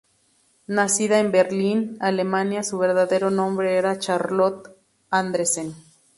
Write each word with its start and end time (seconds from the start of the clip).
Nacida 0.65 1.19
en 1.19 1.31
Berlín, 1.31 1.97
Alemania, 1.99 2.63
su 2.63 2.79
verdadero 2.79 3.29
nombre 3.29 3.75
era 3.77 3.99
Charlotte 3.99 4.75
Andresen. 5.11 5.75